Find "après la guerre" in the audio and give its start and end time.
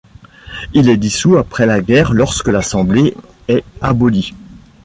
1.37-2.11